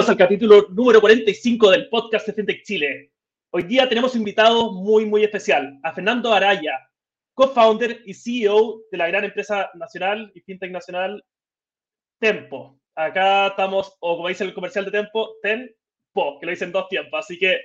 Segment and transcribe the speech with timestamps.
[0.00, 3.12] Bienvenidos al capítulo número 45 del podcast de FinTech Chile.
[3.50, 6.88] Hoy día tenemos invitado muy, muy especial a Fernando Araya,
[7.34, 11.22] co-founder y CEO de la gran empresa nacional y FinTech nacional
[12.18, 12.80] Tempo.
[12.94, 17.20] Acá estamos, o como dice el comercial de Tempo, Tempo, que lo dicen dos tiempos.
[17.22, 17.60] Así que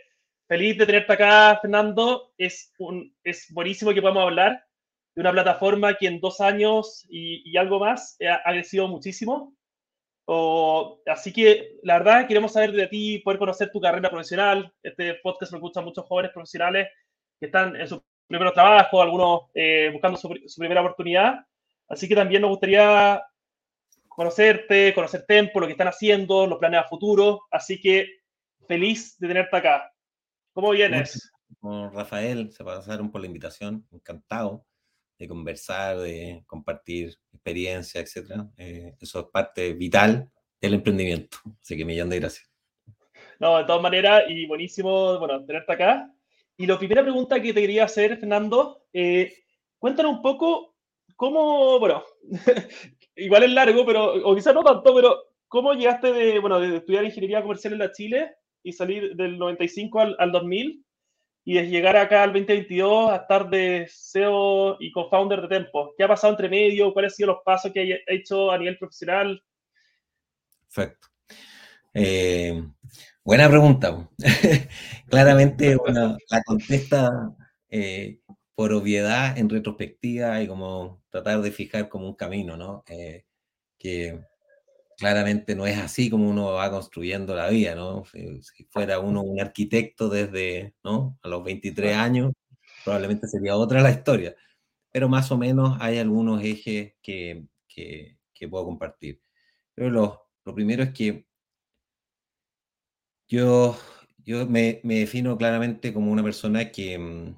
[0.46, 2.34] feliz de tenerte acá, Fernando.
[2.38, 4.62] Es, un, es buenísimo que podamos hablar
[5.16, 9.55] de una plataforma que en dos años y, y algo más ha, ha crecido muchísimo
[10.26, 14.74] o, así que, la verdad, queremos saber de ti, poder conocer tu carrera profesional.
[14.82, 16.90] Este podcast me gusta muchos jóvenes profesionales
[17.40, 21.46] que están en su primer trabajo, algunos eh, buscando su, su, primera oportunidad.
[21.88, 23.22] Así que también nos gustaría
[24.08, 27.42] conocerte, conocer Tempo, lo que están haciendo, los planes a futuro.
[27.52, 28.08] Así que
[28.68, 29.92] feliz de tenerte acá.
[30.54, 31.32] ¿Cómo vienes?
[31.60, 34.66] Con Rafael, se pasaron por la invitación, encantado
[35.20, 38.50] de conversar, de compartir experiencia, etcétera.
[38.58, 40.30] Eh, eso es parte vital
[40.60, 41.38] del emprendimiento.
[41.62, 42.50] Así que millón de gracias.
[43.40, 46.12] No, de todas maneras, y buenísimo, bueno, tenerte acá.
[46.58, 49.32] Y la primera pregunta que te quería hacer, Fernando, eh,
[49.78, 50.76] cuéntanos un poco
[51.16, 52.04] cómo, bueno,
[53.16, 57.04] igual es largo, pero, o quizás no tanto, pero ¿cómo llegaste de, bueno, de estudiar
[57.04, 60.85] ingeniería comercial en la Chile y salir del 95 al, al 2000
[61.48, 65.94] y de llegar acá al 2022 a estar de CEO y co-founder de Tempo.
[65.96, 66.92] ¿Qué ha pasado entre medio?
[66.92, 69.42] ¿Cuáles han sido los pasos que ha hecho a nivel profesional?
[70.66, 71.08] Perfecto.
[71.94, 72.64] Eh,
[73.24, 74.10] buena pregunta.
[75.08, 77.36] Claramente una, la contesta
[77.70, 78.18] eh,
[78.56, 82.84] por obviedad en retrospectiva y como tratar de fijar como un camino, ¿no?
[82.88, 83.24] Eh,
[83.78, 84.20] que
[84.98, 88.06] claramente no es así como uno va construyendo la vida, ¿no?
[88.06, 91.18] Si, si, fuera uno un arquitecto desde, ¿no?
[91.24, 92.34] A los 23 años,
[92.84, 94.36] probablemente sería otra la historia.
[94.92, 99.22] Pero más o menos hay algunos ejes que, que, que puedo compartir.
[99.74, 101.26] Pero lo, lo, primero es que
[103.28, 103.78] yo,
[104.20, 107.36] yo me, me, defino claramente como una persona que, mm,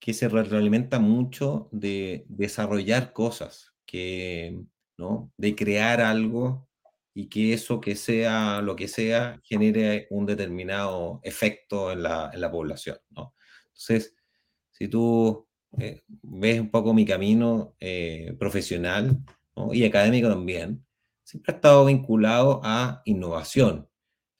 [0.00, 4.64] que se realimenta mucho de desarrollar cosas, que
[4.98, 5.32] ¿no?
[5.36, 6.68] De crear algo
[7.14, 12.40] y que eso que sea lo que sea genere un determinado efecto en la, en
[12.40, 13.34] la población, ¿no?
[13.68, 14.14] Entonces,
[14.70, 15.46] si tú
[15.78, 19.18] eh, ves un poco mi camino eh, profesional
[19.54, 19.72] ¿no?
[19.74, 20.84] y académico también,
[21.22, 23.88] siempre ha estado vinculado a innovación.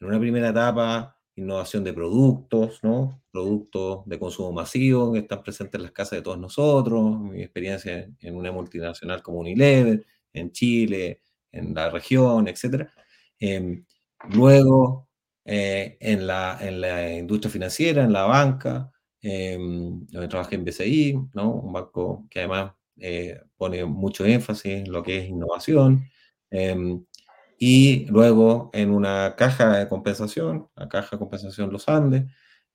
[0.01, 3.23] En una primera etapa, innovación de productos, ¿no?
[3.31, 8.09] Productos de consumo masivo que están presentes en las casas de todos nosotros, mi experiencia
[8.21, 10.07] en una multinacional como Unilever,
[10.37, 12.89] en Chile, en la región, etc.
[13.41, 13.83] Eh,
[14.31, 15.09] luego,
[15.49, 18.91] eh, en, la, en, la, industria financiera, en la banca,
[19.23, 21.53] eh, donde trabajé en BCI, ¿no?
[21.53, 26.05] un banco que además eh, pone mucho énfasis en lo que es innovación.
[26.51, 27.05] Em,
[27.59, 32.25] y luego en una caja de compensación, la caja de compensación Los Andes.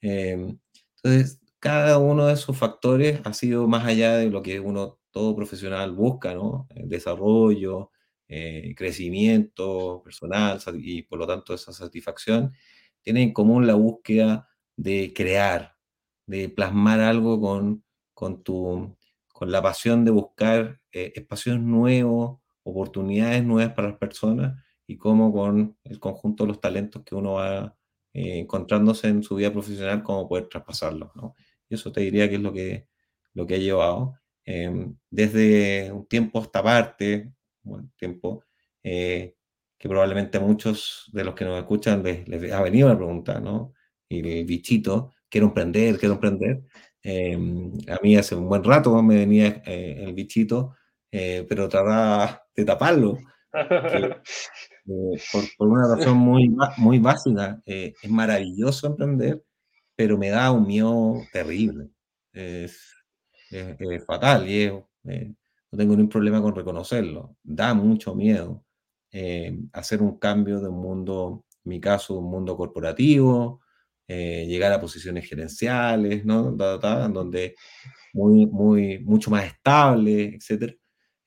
[0.02, 0.58] Em,
[0.96, 5.36] entonces, cada uno de esos factores ha sido más allá de lo que uno todo
[5.36, 6.68] profesional busca, ¿no?
[6.76, 7.92] El desarrollo,
[8.28, 12.54] eh, crecimiento personal y por lo tanto esa satisfacción,
[13.02, 15.76] tiene en común la búsqueda de crear,
[16.26, 17.84] de plasmar algo con,
[18.14, 18.96] con, tu,
[19.28, 25.34] con la pasión de buscar eh, espacios nuevos, oportunidades nuevas para las personas y cómo
[25.34, 27.76] con el conjunto de los talentos que uno va
[28.14, 31.16] eh, encontrándose en su vida profesional, cómo poder traspasarlos.
[31.16, 31.36] ¿no?
[31.70, 32.88] Y eso te diría que es lo que,
[33.34, 34.21] lo que he llevado.
[34.46, 37.32] Eh, desde un tiempo a esta parte,
[37.64, 38.44] un tiempo,
[38.84, 39.36] eh,
[39.78, 43.40] que probablemente a muchos de los que nos escuchan les, les, ha venido la pregunta,
[43.40, 43.74] ¿no?
[44.10, 46.64] Y el bichito, quiero emprender, quiero emprender.
[47.04, 47.34] Eh,
[47.88, 50.76] a mí hace un buen rato me venía eh, el bichito,
[51.10, 53.18] pero trataba de taparlo.
[53.52, 53.52] Que,
[55.32, 59.44] por, por, una razón muy, muy básica, es maravilloso emprender,
[59.96, 61.90] pero me da un miedo terrible.
[62.34, 63.01] Es,
[63.52, 64.74] es, es fatal y es,
[65.06, 65.34] eh,
[65.72, 67.38] no tengo ningún problema con reconocerlo.
[67.44, 68.64] Da mucho miedo
[69.12, 73.62] eh, hacer un cambio de un mundo, en mi caso, un mundo corporativo,
[74.08, 76.52] eh, llegar a posiciones gerenciales, ¿no?
[76.52, 77.56] Da, da, donde
[78.14, 80.76] muy, muy, mucho más estable, etc.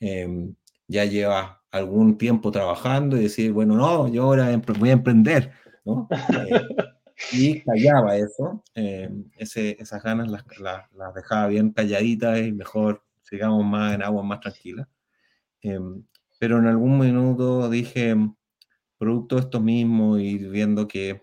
[0.00, 0.54] Em,
[0.88, 5.52] ya lleva algún tiempo trabajando y decir, bueno, no, yo ahora voy a emprender,
[5.84, 6.08] ¿no?
[7.32, 13.94] y callaba eso, eh, esas ganas las, las, dejaba bien calladitas y mejor sigamos más
[13.94, 14.88] en aguas más tranquilas.
[15.62, 15.78] Eh,
[16.38, 18.16] pero en algún minuto dije,
[18.98, 21.22] producto de esto mismo y viendo que,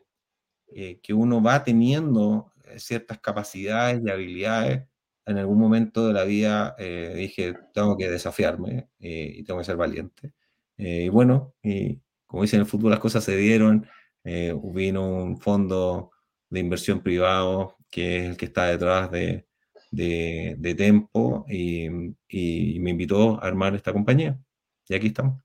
[0.67, 4.87] eh, que uno va teniendo ciertas capacidades y habilidades,
[5.25, 9.77] en algún momento de la vida eh, dije, tengo que desafiarme y tengo que ser
[9.77, 10.33] valiente.
[10.77, 13.87] y bueno, y como dicen en el fútbol, las cosas se dieron
[14.23, 16.11] eh, vino un fondo
[16.49, 19.45] de inversión privado que es el que está detrás de,
[19.91, 21.87] de, Tempo y,
[22.29, 24.39] y, me invitó a armar esta compañía.
[24.87, 25.43] Y aquí estamos.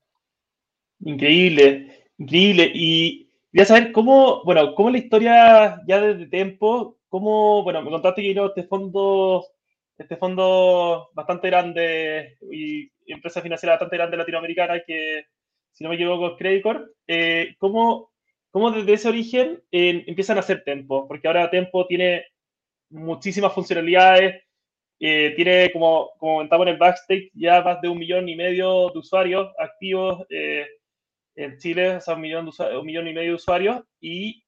[1.01, 2.71] Increíble, increíble.
[2.73, 8.21] Y quería saber cómo, bueno, cómo la historia ya desde Tempo, cómo, bueno, me contaste
[8.21, 9.45] que vino este fondo,
[9.97, 15.25] este fondo bastante grande y empresa financiera bastante grande latinoamericana que,
[15.73, 16.87] si no me equivoco, es Credit Corp.
[17.07, 18.11] Eh, ¿cómo,
[18.51, 21.07] ¿Cómo desde ese origen eh, empiezan a hacer Tempo?
[21.07, 22.25] Porque ahora Tempo tiene
[22.89, 24.43] muchísimas funcionalidades,
[24.99, 28.89] eh, tiene, como, como comentamos en el backstage, ya más de un millón y medio
[28.89, 30.65] de usuarios activos eh,
[31.35, 32.49] en Chile, o sea, un millón,
[32.79, 33.83] un millón y medio de usuarios.
[33.99, 34.43] ¿Y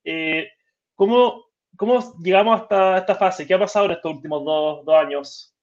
[0.95, 1.45] ¿cómo,
[1.75, 3.45] cómo llegamos hasta esta fase?
[3.45, 5.55] ¿Qué ha pasado en estos últimos dos, dos años?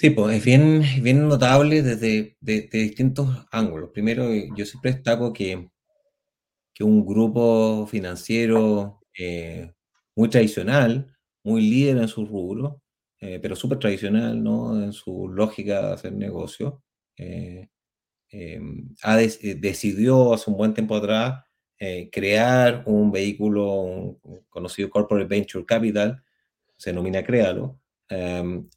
[0.00, 3.90] Sí, pues es bien, bien notable desde de, distintos ángulos.
[3.90, 5.70] Primero, yo siempre destaco que
[6.78, 9.72] que un grupo financiero eh,
[10.14, 12.82] muy tradicional, muy líder en su rubro,
[13.20, 14.80] eh, pero súper tradicional ¿no?
[14.80, 16.84] en su lógica de hacer negocio,
[17.16, 17.68] eh,
[19.02, 21.42] ha decidió hace un buen tiempo atrás
[22.12, 26.22] crear un vehículo conocido Corporate Venture Capital,
[26.76, 27.80] se denomina Créalo,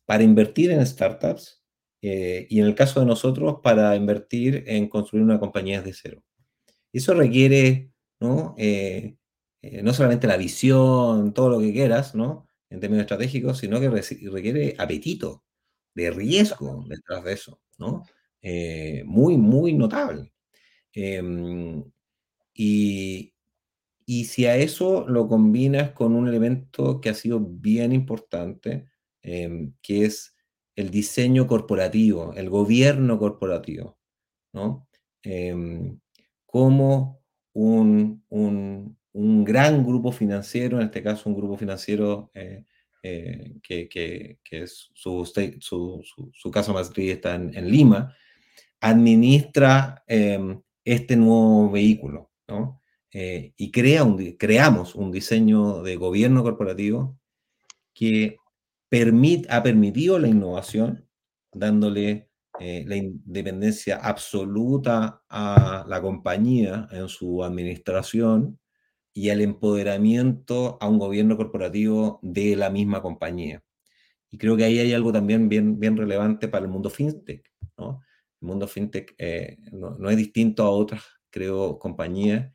[0.05, 1.61] para invertir en startups
[2.01, 6.23] y en el caso de nosotros para invertir en construir una compañía desde cero.
[6.93, 8.53] Eso requiere ¿no?
[8.57, 9.15] Eh,
[9.61, 12.47] eh, no solamente la visión, todo lo que quieras, ¿no?
[12.69, 15.43] En términos estratégicos, sino que requiere apetito
[15.95, 18.05] de riesgo detrás de eso, ¿no?
[18.41, 20.33] Eh, muy, muy notable.
[20.93, 21.83] Em,
[22.55, 23.33] y,
[24.05, 28.87] y si a eso lo combinas con un elemento que ha sido bien importante,
[29.23, 30.35] em, que es
[30.75, 33.97] el diseño corporativo, el gobierno corporativo,
[34.53, 34.87] ¿no?
[35.23, 35.55] Eh,
[36.51, 42.65] cómo un, un, gran grupo financiero, en este caso un grupo financiero eh,
[43.03, 45.25] eh, que, que, que, su,
[45.59, 46.03] su,
[46.33, 48.13] su, casa matriz está en, Lima,
[48.81, 52.81] administra em, este nuevo vehículo, ¿no?
[53.13, 57.17] Eh, y crea un, creamos un diseño de gobierno corporativo
[57.93, 58.37] que
[58.89, 61.07] permit, ha permitido la innovación,
[61.53, 68.59] dándole eh, la independencia absoluta a la compañía en su administración
[69.13, 73.63] y el empoderamiento a un gobierno corporativo de la misma compañía.
[74.29, 77.43] Y creo que ahí hay algo también bien, bien relevante para el mundo fintech.
[77.77, 78.01] ¿no?
[78.41, 82.51] El mundo fintech eh, no, es distinto a otras, creo, compañías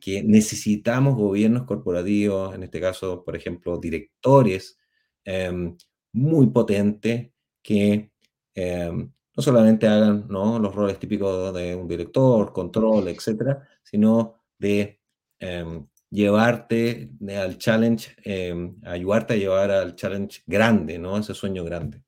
[0.00, 4.78] que necesitamos gobiernos corporativos, en este caso, por ejemplo, directores
[5.24, 5.76] em,
[6.12, 7.30] muy potentes
[7.62, 8.10] que
[8.54, 10.58] em, no solamente hagan ¿no?
[10.58, 14.98] los roles típicos de un director, control, etcétera, sino de
[15.38, 21.18] em, llevarte al challenge, em, ayudarte a llevar al challenge grande, ¿no?
[21.18, 22.00] Ese sueño grande.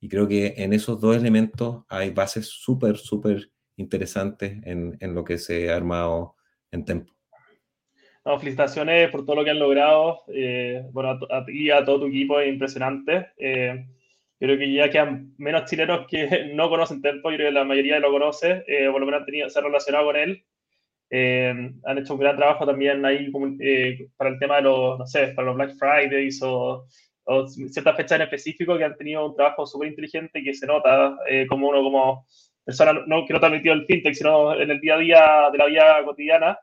[0.00, 5.22] Y creo que en esos dos elementos hay bases súper, súper interesantes en, en, lo
[5.22, 6.36] que se ha armado
[6.70, 7.12] en Tempo.
[8.24, 10.22] No, felicitaciones por todo lo que han logrado.
[10.28, 13.28] Eh, bueno, a ti y a todo tu equipo es impresionante.
[13.36, 13.86] Eh,
[14.40, 18.00] creo que ya quedan menos chilenos que no conocen Tempo, yo creo que la mayoría
[18.00, 20.44] lo conoce, eh, por lo menos han tenido, se han relacionado con él.
[21.12, 25.06] Eh, han hecho un gran trabajo también ahí eh, para el tema de los, no
[25.06, 26.86] sé, para los Black Fridays o,
[27.24, 31.16] o ciertas fechas en específico que han tenido un trabajo súper inteligente que se nota
[31.48, 32.26] como uno como
[32.64, 35.58] persona, no que no ha metido el fintech, sino en el día a día de
[35.58, 36.58] la vida cotidiana.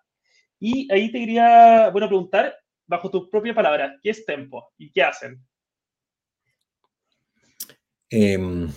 [0.60, 2.56] Y ahí te quería, bueno, preguntar,
[2.88, 5.40] bajo tus propias palabras, ¿qué es Tempo y qué hacen?
[8.10, 8.70] Em,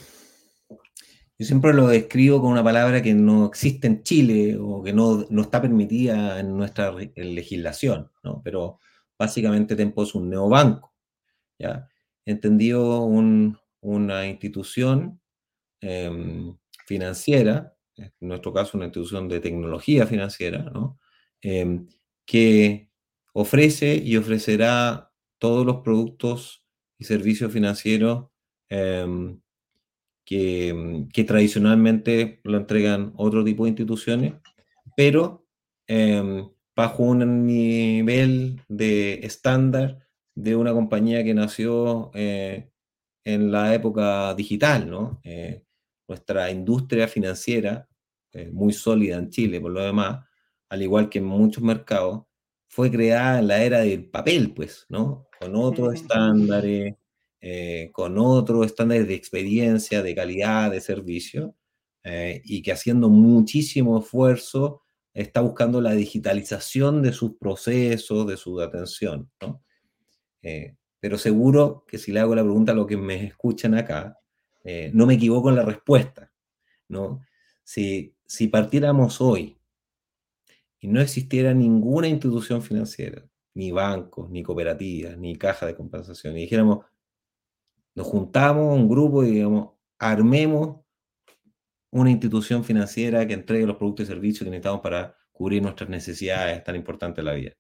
[1.39, 5.27] yo siempre lo describo con una palabra que no existe en Chile o que no,
[5.41, 8.43] está permitida en nuestra legislación, ¿no?
[8.43, 8.79] pero
[9.19, 10.95] básicamente Tempo es un neobanco,
[11.59, 11.89] ¿ya?
[12.27, 15.21] entendido una institución
[15.81, 16.57] em,
[16.87, 20.99] financiera, en nuestro caso una institución de tecnología financiera, ¿no?
[21.43, 21.89] Em,
[22.27, 22.91] que
[23.33, 26.65] ofrece y ofrecerá todos los productos
[26.99, 28.30] y servicios financieros
[28.71, 29.41] Em,
[30.25, 34.35] que, que, tradicionalmente lo entregan otro tipo de instituciones,
[34.97, 35.45] pero
[35.89, 42.71] em, bajo un nivel de estándar de una compañía que nació eh,
[43.25, 45.21] en la época digital, ¿no?
[45.25, 45.65] Eh,
[46.09, 47.89] nuestra industria financiera,
[48.33, 50.25] eh, muy sólida en Chile por lo demás,
[50.69, 52.25] al igual que en muchos mercados,
[52.69, 55.27] fue creada en la era del papel, pues, ¿no?
[55.41, 56.95] Con otros estándares,
[57.42, 61.56] eh, con otros estándares de experiencia, de calidad, de servicio,
[62.04, 64.82] eh, y que haciendo muchísimo esfuerzo
[65.14, 69.30] está buscando la digitalización de sus procesos, de su atención.
[70.42, 74.16] Eh, pero seguro que si le hago la pregunta a los que me escuchan acá,
[74.92, 76.30] no me equivoco en la respuesta,
[76.88, 77.23] ¿no?
[77.64, 79.59] Si, si partiéramos hoy
[80.78, 86.42] y no existiera ninguna institución financiera, ni bancos, ni cooperativas, ni caja de compensación, y
[86.42, 86.85] dijéramos,
[87.94, 90.80] nos juntamos un grupo y digamos, armemos
[91.90, 96.62] una institución financiera que entregue los productos y servicios que necesitamos para cubrir nuestras necesidades
[96.62, 97.52] tan importantes en la vida.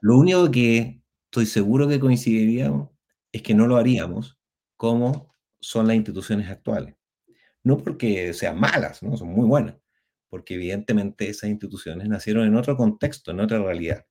[0.00, 2.90] Lo único que estoy seguro que coincidiríamos
[3.32, 4.38] es que no lo haríamos
[4.76, 6.96] como son las instituciones actuales.
[7.62, 9.16] No porque sean malas, ¿no?
[9.16, 9.76] son muy buenas,
[10.28, 14.06] porque evidentemente esas instituciones nacieron en otro contexto, en otra realidad.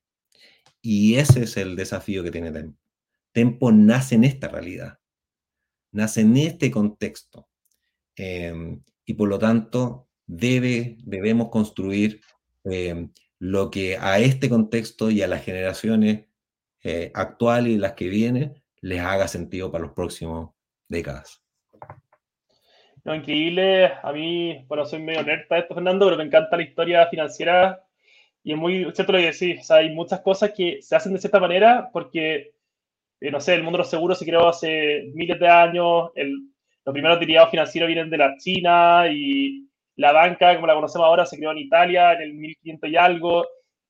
[0.81, 2.79] Y ese es el desafío que tiene Tempo.
[3.31, 4.99] Tempo nace en esta realidad,
[5.91, 7.47] nace en este contexto.
[8.15, 12.21] Em, y por lo tanto, debe, debemos construir
[12.65, 16.25] em, lo que a este contexto y a las generaciones
[16.83, 20.51] eh, actuales y las que vienen les haga sentido para los próximos
[20.87, 21.41] décadas.
[23.03, 23.91] No, increíble.
[24.03, 27.83] A mí, bueno, soy medio nerd para esto, Fernando, pero me encanta la historia financiera
[28.43, 29.61] y es muy cierto lo que decís.
[29.61, 32.53] O sea, hay muchas cosas que se hacen de cierta manera porque, eh,
[33.21, 36.33] no sé, el mundo de los seguros se creó hace miles de años, el,
[36.85, 41.25] los primeros derivados financieros vienen de la China y la banca, como la conocemos ahora,
[41.25, 43.45] se creó en Italia en el 1500 y algo.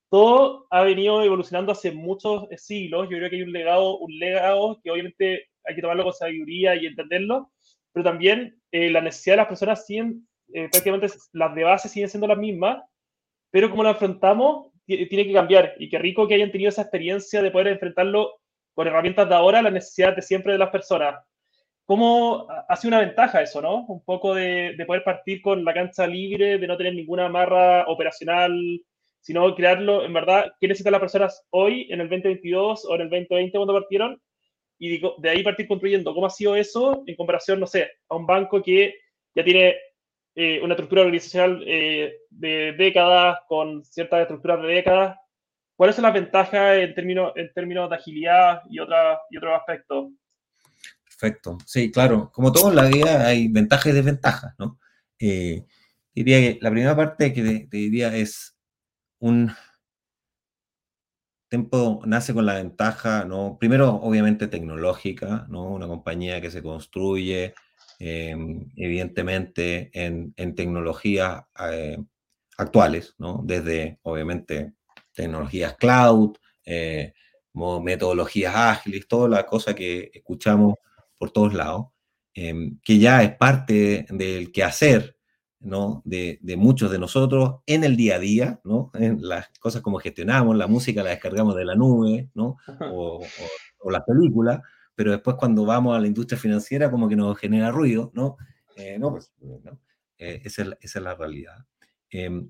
[0.10, 3.08] Todo ha venido evolucionando hace muchos siglos.
[3.10, 6.76] Yo creo que hay un legado, un legado que obviamente hay que tomarlo con sabiduría
[6.76, 7.52] y entenderlo,
[7.94, 12.10] pero también eh, la necesidad de las personas siguen, eh, prácticamente las de base siguen
[12.10, 12.84] siendo las mismas,
[13.52, 15.76] pero como lo afrontamos, tiene que cambiar.
[15.78, 18.40] Y qué rico que hayan tenido esa experiencia de poder enfrentarlo
[18.80, 21.22] con herramientas de ahora, la necesidad de siempre de las personas.
[21.84, 23.86] ¿Cómo ha sido una ventaja eso, no?
[23.88, 27.84] Un poco de, de, poder partir con la cancha libre, de no tener ninguna amarra
[27.88, 28.54] operacional,
[29.20, 33.10] sino crearlo, en verdad, ¿qué necesitan las personas hoy, en el 2022 o en el
[33.10, 34.22] 2020 cuando partieron?
[34.78, 36.14] y de ahí partir construyendo.
[36.14, 38.96] ¿Cómo ha sido eso en comparación, no sé, a un banco que
[39.36, 39.76] ya tiene
[40.36, 45.18] eh, una estructura organizacional eh, de décadas, con ciertas estructuras de décadas?
[45.80, 50.12] ¿Cuáles son las ventajas en términos, en términos de agilidad y, y otros aspectos?
[51.06, 51.58] Perfecto.
[51.66, 52.30] Sí, claro.
[52.34, 54.78] Como todo en la vida hay ventajas y desventajas, ¿no?
[55.18, 55.66] Eh,
[56.14, 58.58] diría que la primera parte que te diría es
[59.20, 59.54] un,
[61.48, 63.58] Tempo nace con la ventaja, ¿no?
[63.58, 65.64] Primero, obviamente, tecnológica, ¿no?
[65.64, 67.54] Una compañía que se construye,
[68.00, 71.98] em, evidentemente, en, tecnologías eh,
[72.58, 73.42] actuales, ¿no?
[73.46, 74.74] Desde, obviamente,
[75.24, 76.36] tecnologías cloud,
[76.66, 77.14] eh,
[77.54, 80.76] metodologías ágiles, toda la cosa que escuchamos
[81.18, 81.88] por todos lados,
[82.34, 85.18] em, que ya es parte del quehacer
[85.60, 86.02] ¿no?
[86.06, 88.92] De, muchos de nosotros en el día a día, ¿no?
[88.94, 92.58] En las cosas como gestionamos, la música la descargamos de la nube, ¿no?
[92.92, 93.22] O,
[93.90, 94.62] las películas,
[94.96, 98.38] pero después cuando vamos a la industria financiera como que nos genera ruido, ¿no?
[98.76, 99.34] Eh, no, pues,
[100.18, 101.58] eh, esa, es, la realidad.
[102.10, 102.50] Em,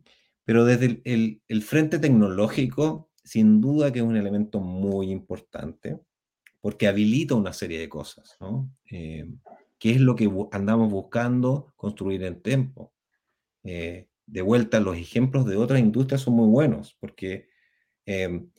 [0.50, 6.00] pero desde el, frente tecnológico, sin duda que es un elemento muy importante,
[6.60, 8.76] porque habilita una serie de cosas, ¿no?
[8.84, 9.28] ¿Qué
[9.80, 12.96] es lo que andamos buscando construir en tiempo?
[13.64, 17.48] Eh, de vuelta, los ejemplos de otras industrias son muy buenos, porque
[18.08, 18.50] em,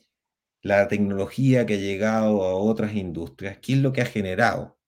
[0.61, 4.79] la tecnología que ha llegado a otras industrias, ¿qué es lo que ha generado?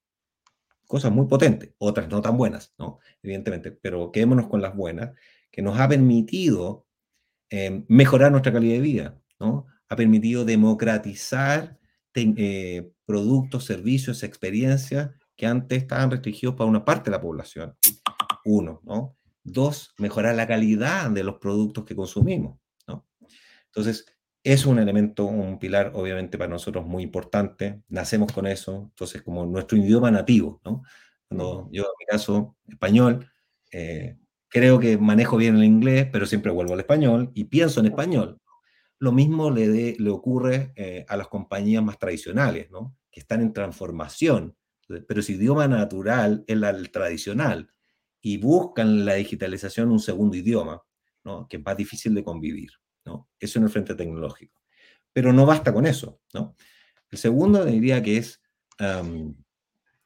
[0.88, 3.00] Cosas muy potentes, otras no tan buenas, ¿no?
[3.22, 5.12] Evidentemente, pero quedémonos con las buenas,
[5.52, 6.88] que nos ha permitido
[7.50, 9.68] em, mejorar nuestra calidad de vida, ¿no?
[9.90, 11.78] Ha permitido democratizar
[12.16, 17.76] eh, productos, servicios, experiencias que antes estaban restringidos para una parte de la población.
[18.46, 19.18] Uno, ¿no?
[19.44, 22.60] Dos, mejorar la calidad de los productos que consumimos.
[22.88, 23.08] ¿no?
[23.66, 24.06] Entonces,
[24.44, 27.82] es un elemento, un pilar obviamente para nosotros muy importante.
[27.90, 30.62] Nacemos con eso, entonces como nuestro idioma nativo.
[30.64, 30.84] ¿no?
[31.28, 33.30] Cuando yo, en mi caso, español,
[33.72, 34.18] eh,
[34.54, 38.40] creo que manejo bien el inglés, pero siempre vuelvo al español y pienso en español.
[39.00, 42.96] Lo mismo le, le ocurre eh, a las compañías más tradicionales, ¿no?
[43.12, 44.56] que están en transformación,
[45.08, 47.72] pero su idioma natural es el tradicional
[48.22, 50.84] y buscan la digitalización un segundo idioma,
[51.24, 51.48] ¿no?
[51.48, 52.70] que es más difícil de convivir.
[53.06, 53.30] ¿no?
[53.40, 54.62] Eso en el frente tecnológico.
[55.12, 56.22] Pero no basta con eso.
[56.32, 56.56] ¿no?
[57.10, 58.40] El segundo diría que es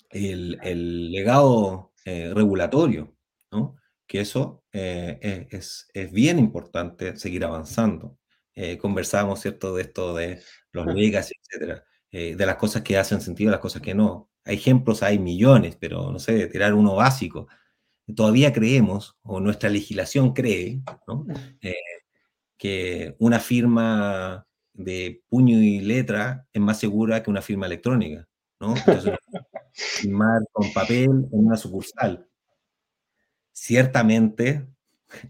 [0.09, 3.13] el, legado eh, regulatorio,
[3.51, 3.75] ¿no?
[4.07, 8.17] Que eso eh, es, es, bien importante seguir avanzando.
[8.55, 13.51] Eh, conversamos, ¿cierto?, de esto de los legacy, etcétera, de las cosas que hacen sentido,
[13.51, 14.31] las cosas que no.
[14.45, 17.47] Hay ejemplos, hay millones, pero no sé, tirar uno básico
[18.15, 21.25] todavía creemos, o nuestra legislación cree, ¿no?
[21.61, 21.75] Eh,
[22.57, 28.27] que una firma de puño y letra es más segura que una firma electrónica,
[28.59, 28.75] ¿no?
[28.75, 29.13] Entonces,
[29.73, 32.26] firmar con papel en una sucursal.
[33.59, 34.67] Ciertamente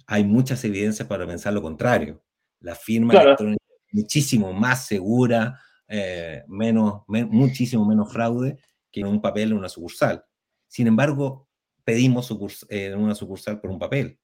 [0.06, 2.22] hay muchas evidencias para pensar lo contrario.
[2.60, 8.58] La firma electrónica es muchísimo más segura, eh, menos, muchísimo menos fraude
[8.92, 10.26] que en un papel en una sucursal.
[10.68, 11.48] Sin embargo,
[11.86, 12.30] pedimos
[12.68, 14.20] en una sucursal por un papel.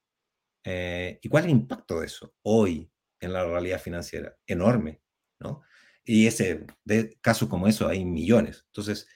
[0.66, 2.92] Eh, ¿Y cuál es el impacto de eso hoy
[3.22, 4.36] en la realidad financiera?
[4.46, 5.02] Enorme,
[5.40, 5.62] ¿no?
[6.04, 8.66] Y ese, de casos como eso hay millones.
[8.68, 9.08] Entonces,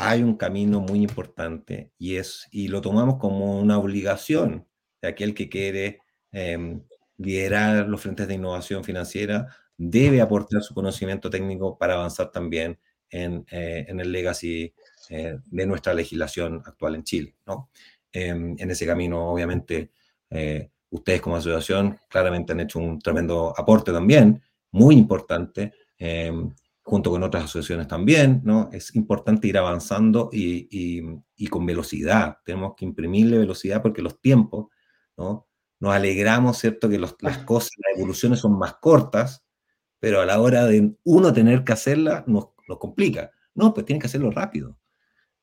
[0.00, 4.64] hay un camino muy importante y, es, y lo tomamos como una obligación
[5.02, 5.98] de aquel que quiere
[6.30, 6.82] em,
[7.16, 12.78] liderar los frentes de innovación financiera, debe aportar su conocimiento técnico para avanzar también
[13.10, 14.72] en, eh, en el legacy
[15.08, 17.34] eh, de nuestra legislación actual en Chile.
[17.44, 17.68] ¿no?
[18.12, 19.90] Em, en ese camino, obviamente,
[20.30, 24.40] eh, ustedes como asociación claramente han hecho un tremendo aporte también,
[24.70, 26.54] muy importante, em,
[26.88, 28.70] junto con otras asociaciones también, ¿no?
[28.72, 30.68] Es importante ir avanzando y,
[31.36, 32.38] y, con velocidad.
[32.44, 34.66] Tenemos que imprimirle velocidad porque los tiempos,
[35.16, 35.48] ¿no?
[35.80, 36.88] Nos alegramos, ¿cierto?
[36.88, 37.14] Que las
[37.44, 39.44] cosas, las evoluciones son más cortas,
[40.00, 43.30] pero a la hora de uno tener que hacerla, nos, nos complica.
[43.54, 44.78] No, pues tiene que hacerlo rápido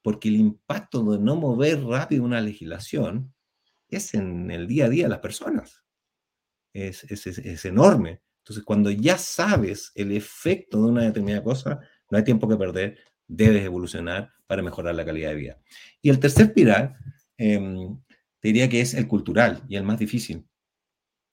[0.06, 3.34] porque el impacto de no mover rápido una legislación
[3.88, 5.84] es en el día a día de las personas.
[6.74, 8.22] Es, es, enorme.
[8.46, 11.80] Entonces, cuando ya sabes el efecto de una determinada cosa,
[12.12, 15.60] no hay tiempo que perder, debes evolucionar para mejorar la calidad de vida.
[16.00, 16.96] Y el tercer pilar,
[17.38, 18.00] em,
[18.40, 20.46] te diría que es el cultural y el más difícil.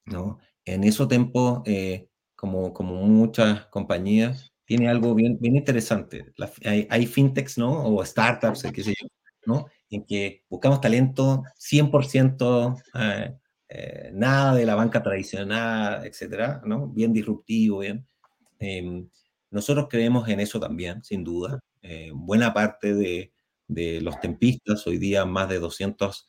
[0.06, 0.38] ¿no?
[0.64, 6.32] En ese tiempo, eh, como, como muchas compañías, tiene algo bien, bien interesante.
[6.64, 7.84] hay, fintechs, ¿no?
[7.84, 9.06] O startups, qué sé yo,
[9.44, 9.66] ¿no?
[9.90, 13.36] En que buscamos talento 100%, eh,
[13.74, 16.88] eh, nada de la banca tradicional, etcétera, ¿no?
[16.88, 18.06] Bien disruptivo, bien.
[18.58, 19.08] Em,
[19.50, 21.60] nosotros creemos en eso también, sin duda.
[21.80, 23.32] Eh, buena parte de,
[24.02, 26.28] los tempistas, hoy día más de 200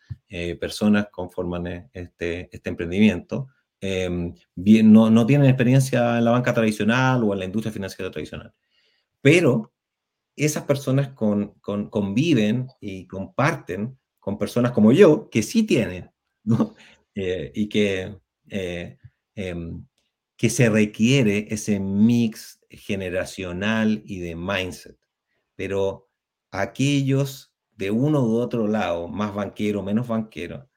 [0.61, 3.49] personas conforman este, este emprendimiento.
[3.81, 8.53] Em, no, tienen experiencia en la banca tradicional o en la industria financiera tradicional.
[9.19, 9.73] Pero
[10.37, 16.09] esas personas con, conviven y comparten con personas como yo, que sí tienen.
[17.15, 18.17] Eh, y que,
[18.49, 18.97] eh,
[19.35, 19.85] em,
[20.37, 24.97] que se requiere ese mix generacional y de mindset.
[25.55, 26.09] Pero
[26.51, 30.69] aquellos de uno u otro lado, más banquero, menos banquero,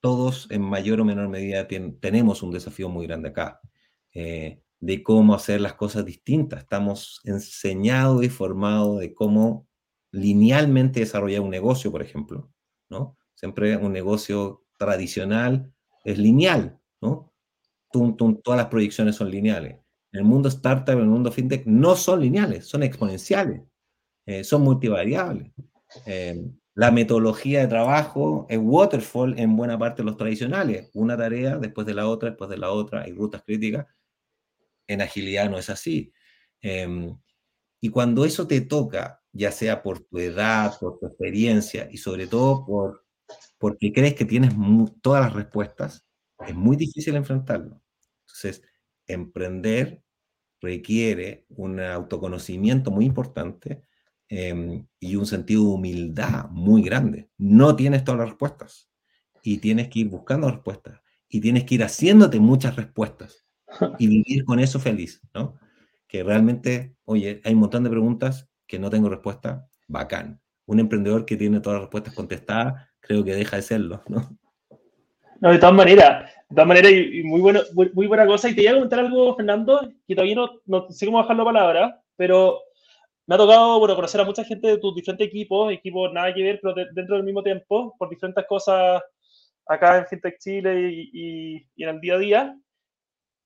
[0.00, 3.60] todos en mayor o menor medida tenemos un desafío muy grande acá,
[4.14, 6.60] eh, de cómo hacer las cosas distintas.
[6.60, 9.66] Estamos enseñados y formados de cómo
[10.12, 12.52] linealmente desarrollar un negocio, por ejemplo,
[12.90, 13.16] ¿no?
[13.34, 15.72] Siempre un negocio tradicional
[16.04, 17.32] es lineal, ¿no?
[17.90, 19.78] todas las proyecciones son lineales.
[20.12, 23.62] El mundo startup, el mundo fintech, no son lineales, son exponenciales,
[24.26, 25.52] eh, son multivariables.
[26.06, 30.90] Eh, la metodología de trabajo es waterfall en buena parte de los tradicionales.
[30.94, 33.86] Una tarea después de la otra, después de la otra, hay rutas críticas.
[34.88, 36.12] En agilidad no es así.
[36.60, 37.16] Em,
[37.80, 42.26] y cuando eso te toca, ya sea por tu edad, por tu experiencia y sobre
[42.26, 43.03] todo por,
[43.58, 44.52] porque crees que tienes
[45.02, 46.04] todas las respuestas,
[46.46, 47.82] es muy difícil enfrentarlo.
[48.22, 48.62] Entonces,
[49.06, 50.02] emprender
[50.60, 53.84] requiere un autoconocimiento muy importante
[54.28, 57.28] Em, y un sentido de humildad muy grande.
[57.36, 58.90] No tienes todas las respuestas
[59.42, 63.46] y tienes que ir buscando respuestas y tienes que ir haciéndote muchas respuestas
[63.98, 65.58] y vivir con eso feliz, ¿no?
[66.08, 70.40] Que realmente, oye, hay un montón de preguntas que no tengo respuesta, bacán.
[70.66, 74.36] Un emprendedor que tiene todas las respuestas contestadas, creo que deja de serlo, ¿no?
[75.40, 78.48] No, de todas maneras, de todas maneras, y, muy, bueno, muy, buena cosa.
[78.48, 82.00] Y te iba a comentar algo, Fernando, que todavía no, no sé cómo bajarlo palabra,
[82.16, 82.60] pero
[83.26, 86.42] me ha tocado, bueno, conocer a mucha gente de tus diferentes equipos, equipos nada que
[86.42, 89.02] ver, pero dentro del mismo tiempo, por diferentes cosas
[89.66, 92.56] acá en FinTech Chile y, en el día a día.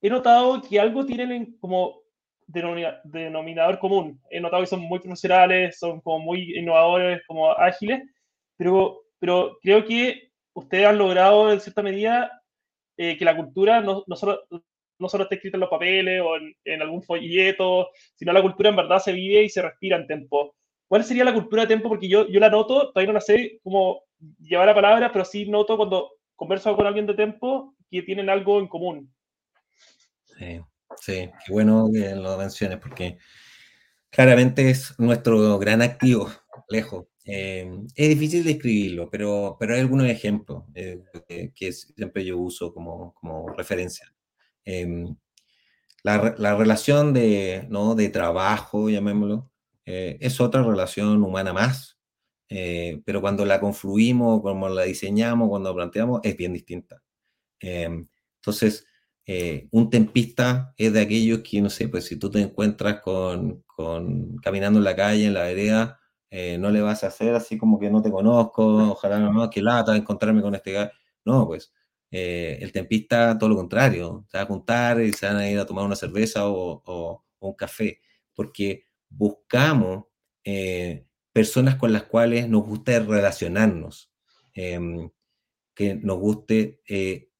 [0.01, 2.01] He notado que algo tienen como
[2.47, 4.21] denominador común.
[4.31, 8.03] He notado que son muy profesionales, son como muy innovadores, como ágiles,
[8.57, 12.42] pero, pero creo que ustedes han logrado en cierta medida
[12.96, 14.42] eh, que la cultura no, no, solo,
[14.98, 18.76] no solo está escrito en los papeles o en, algún folleto, sino la cultura en
[18.76, 20.57] verdad se vive y se respira en Tempo.
[20.87, 21.88] ¿Cuál sería la cultura de Tempo?
[21.88, 24.04] Porque yo, yo la noto, todavía no la sé cómo
[24.40, 28.59] llevar la palabra, pero sí noto cuando converso con alguien de Tempo que tienen algo
[28.59, 29.12] en común.
[30.38, 30.61] Sí,
[30.96, 33.18] sí, qué bueno que lo menciones porque
[34.11, 36.31] claramente es nuestro gran activo,
[36.68, 37.07] lejos.
[37.24, 41.02] Eh, es difícil describirlo, pero, pero hay algunos ejemplos eh,
[41.54, 44.14] que siempre yo uso como, como referencia.
[44.64, 45.14] Em,
[46.02, 47.94] la, relación de, ¿no?
[47.94, 49.50] de trabajo, llamémoslo,
[49.85, 51.98] eh, es otra relación humana más,
[52.48, 57.02] eh, pero cuando la confluimos, cuando la diseñamos, cuando la planteamos, es bien distinta.
[57.61, 58.87] Em, entonces,
[59.26, 63.62] eh, un tempista es de aquellos que, no sé, pues si tú te encuentras con,
[63.66, 65.97] con caminando en la calle, en la vereda,
[66.30, 69.96] no le vas a hacer así como que no te conozco, ojalá no, que lata
[69.96, 70.90] encontrarme con este
[71.24, 71.72] No, pues
[72.10, 75.58] eh, el tempista, todo lo contrario, se va a juntar y se van a ir
[75.58, 78.00] a tomar una cerveza o, un café,
[78.34, 80.06] porque buscamos
[80.44, 84.10] eh, personas con las cuales nos guste relacionarnos,
[84.54, 85.10] em,
[85.74, 87.30] que nos guste, eh,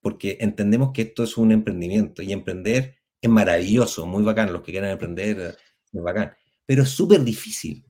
[0.00, 4.72] porque entendemos que esto es un emprendimiento y emprender es maravilloso, muy bacán, los que
[4.72, 5.56] quieran emprender
[5.92, 6.32] es bacán,
[6.66, 7.84] pero es súper difícil,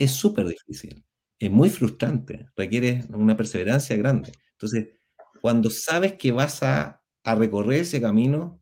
[0.00, 1.04] es súper difícil,
[1.38, 4.32] es muy frustrante, requiere una perseverancia grande.
[4.52, 4.88] Entonces,
[5.42, 8.60] cuando sabes que vas a, recorrer ese camino,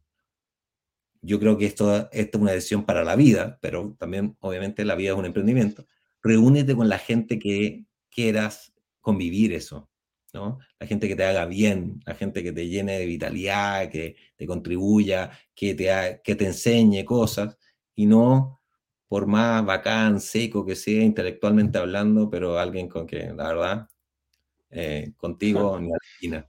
[1.22, 5.12] yo creo que esto, es una decisión para la vida, pero también obviamente la vida
[5.12, 5.86] es un emprendimiento.
[6.22, 9.88] Reúnete con la gente que quieras convivir eso,
[10.34, 10.58] ¿no?
[10.80, 14.46] La gente que te haga bien, la gente que te llene de vitalidad, que te
[14.46, 17.56] contribuya, que te, que te enseñe cosas,
[17.94, 18.60] y no
[19.08, 23.88] por más bacán, seco que sea intelectualmente hablando, pero alguien con que, la verdad,
[24.70, 26.48] eh, contigo ni a la esquina.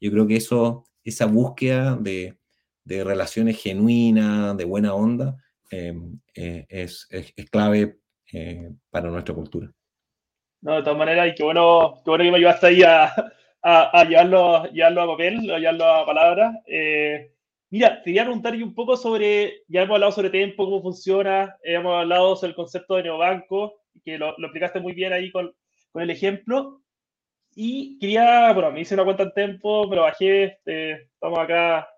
[0.00, 2.36] Yo creo que eso, esa búsqueda de,
[2.84, 5.36] relaciones genuinas, de buena onda,
[5.70, 7.06] em, eh, es,
[7.50, 7.98] clave
[8.32, 9.70] eh, para nuestra cultura.
[10.60, 13.12] No, de todas maneras, y qué bueno, qué bueno que me ayudaste ahí a,
[13.62, 16.56] a, llevarlo, a papel, a llevarlo a palabras.
[16.66, 17.32] Eh,
[17.70, 22.36] mira, quería preguntar un poco sobre, ya hemos hablado sobre Tempo, cómo funciona, hemos hablado
[22.36, 25.54] sobre el concepto de neobanco, que lo, lo explicaste muy bien ahí con,
[25.92, 26.82] con el ejemplo.
[27.54, 31.88] Y quería, bueno, me hice una cuenta en Tempo, me lo bajé, este, estamos acá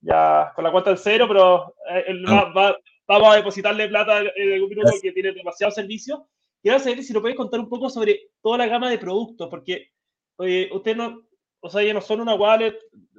[0.00, 2.76] ya con la cuenta en cero, pero eh, ah.
[3.06, 6.28] vamos a depositarle plata en algún minuto porque tiene demasiado servicio.
[6.62, 9.90] Quiero saber si lo puedes contar un poco sobre toda la gama de productos, porque
[10.36, 11.22] oye, ustedes no,
[11.60, 12.78] o sea, ya no son una wallet,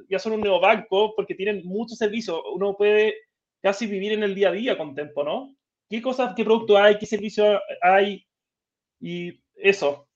[0.10, 2.40] ya son un neobanco, porque tienen muchos servicios.
[2.54, 3.16] Uno puede
[3.62, 5.56] casi vivir en el día a día con Tempo, ¿no?
[5.90, 8.26] ¿Qué cosas, qué productos hay, qué servicios hay?
[9.00, 10.08] Y eso.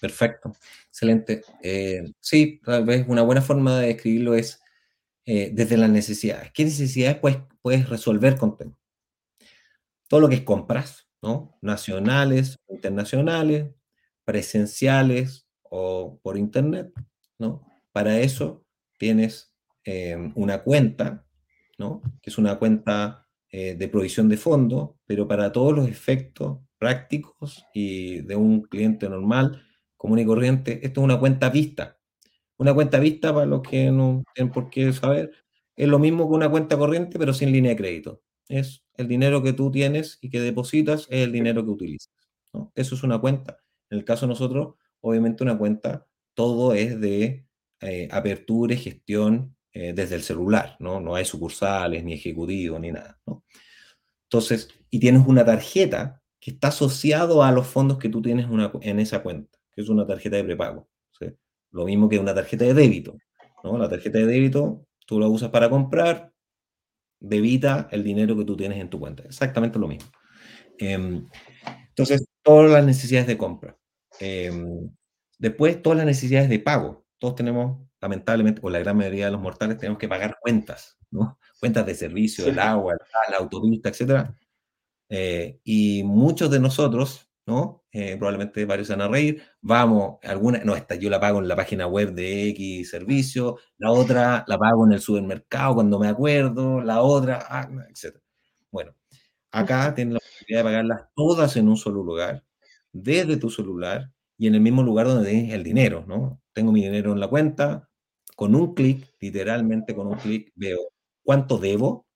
[0.00, 0.52] Perfecto,
[0.88, 1.42] excelente.
[1.62, 4.62] Eh, sí, tal vez una buena forma de describirlo es
[5.26, 6.50] eh, desde las necesidades.
[6.52, 8.78] ¿Qué necesidades puedes, puedes resolver con Tempo?
[10.08, 11.58] Todo lo que es compras, ¿no?
[11.60, 13.66] Nacionales, internacionales,
[14.24, 16.92] presenciales o por internet,
[17.40, 17.66] ¿no?
[17.92, 18.64] Para eso
[18.98, 19.52] tienes
[19.84, 21.26] eh, una cuenta,
[21.78, 22.02] ¿no?
[22.22, 28.20] Que es una cuenta de provisión de fondos, pero para todos los efectos prácticos y
[28.20, 29.62] de un cliente normal,
[29.96, 31.98] común y corriente, esto es una cuenta vista.
[32.56, 35.30] Una cuenta vista, para los que no tienen por qué saber,
[35.76, 38.22] es lo mismo que una cuenta corriente, pero sin línea de crédito.
[38.48, 42.12] Es el dinero que tú tienes y que depositas, es el dinero que utilizas.
[42.74, 43.58] Eso es una cuenta.
[43.90, 46.06] En el caso de nosotros, obviamente una cuenta,
[46.40, 47.44] todo es de
[47.82, 50.98] eh, apertura y gestión eh, desde el celular, ¿no?
[50.98, 53.20] No hay sucursales, ni ejecutivos, ni nada,
[54.24, 58.46] Entonces, y tienes una tarjeta que está asociado a los fondos que tú tienes
[58.80, 60.88] en esa cuenta que es una tarjeta de prepago.
[61.72, 63.18] Lo mismo que una tarjeta de débito.
[63.62, 63.76] ¿no?
[63.76, 66.32] La tarjeta de débito tú la usas para comprar,
[67.20, 69.24] debita el dinero que tú tienes en tu cuenta.
[69.24, 70.10] Exactamente lo mismo.
[70.78, 71.28] Em,
[71.90, 73.76] entonces, todas las necesidades de compra.
[74.18, 74.90] Em,
[75.40, 77.04] después, todas las necesidades de pago.
[77.18, 81.38] Todos tenemos, lamentablemente, o la gran mayoría de los mortales, tenemos que pagar cuentas, ¿no?
[81.60, 82.96] Cuentas de servicio, el agua,
[83.30, 84.30] la, autopista, etc.
[85.10, 87.84] Eh, y muchos de nosotros ¿no?
[87.92, 89.42] Eh, probablemente varios se van a reír.
[89.60, 93.90] Vamos, alguna, no, esta yo la pago en la página web de X servicio, la
[93.90, 98.16] otra la pago en el supermercado cuando me acuerdo, la otra, ah, etc.
[98.70, 98.94] Bueno,
[99.50, 102.44] acá tienes la posibilidad de pagarlas todas en un solo lugar,
[102.92, 106.40] desde tu celular y en el mismo lugar donde tienes el dinero, ¿no?
[106.54, 107.90] Tengo mi dinero en la cuenta,
[108.34, 110.78] con un clic, literalmente con un clic, veo
[111.22, 112.06] cuánto debo,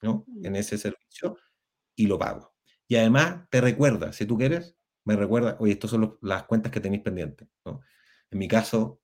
[0.00, 0.24] ¿no?
[0.44, 1.38] En ese servicio
[1.96, 2.54] y lo pago.
[2.86, 6.78] Y además te recuerda, si tú quieres, me recuerda, oye, estas son las cuentas que
[6.78, 7.48] tenéis pendientes.
[7.64, 9.00] En mi caso,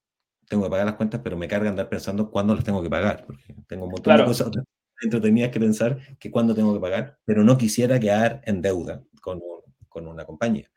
[0.49, 3.27] tengo que pagar las cuentas, pero me carga andar pensando cuándo las tengo que pagar,
[3.27, 4.53] porque tengo un montón de cosas
[5.03, 9.41] entretenidas que pensar que cuándo tengo que pagar, pero no quisiera quedar en deuda con,
[9.89, 10.71] con una compañía,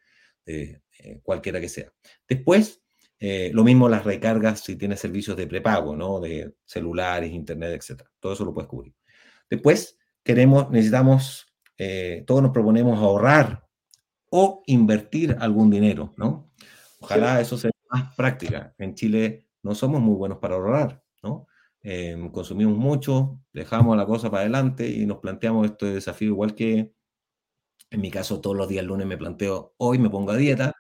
[0.50, 1.92] eh, cualquiera que sea.
[2.28, 2.82] Después,
[3.20, 6.20] eh, lo mismo las recargas si tienes servicios de prepago, ¿no?
[6.20, 8.04] De celulares, internet, etc.
[8.20, 8.94] Todo eso lo puedes cubrir.
[9.50, 13.66] Después, queremos, necesitamos eh, todos nos proponemos ahorrar
[14.30, 16.52] o invertir algún dinero, ¿no?
[17.00, 18.74] Ojalá eso sea más práctica.
[18.78, 21.48] En Chile no somos muy buenos para ahorrar, ¿no?
[21.82, 26.92] em, consumimos mucho, dejamos la cosa para adelante y nos planteamos este desafío igual que
[27.92, 30.74] en mi caso todos los días lunes me planteo, hoy me pongo a dieta,